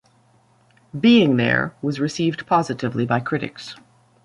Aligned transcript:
"Being 0.99 1.37
There" 1.37 1.75
was 1.83 1.99
received 1.99 2.47
positively 2.47 3.05
by 3.05 3.19
critics. 3.19 3.75